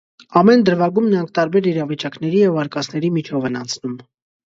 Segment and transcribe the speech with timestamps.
[0.39, 3.95] Ամեն դրվագում նրանք տարբեր իրավիճակների և արկածների միջով են անցնում։